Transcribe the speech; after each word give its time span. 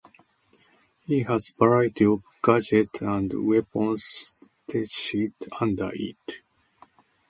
He 1.05 1.19
has 1.21 1.49
variety 1.49 2.05
of 2.05 2.23
gadgets 2.43 3.01
and 3.01 3.31
weapons 3.45 4.33
stashed 4.67 5.45
under 5.59 5.91
it. 5.93 6.41